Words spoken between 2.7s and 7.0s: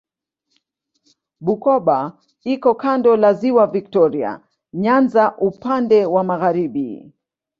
kando la Ziwa Viktoria Nyanza upande wa magharibi.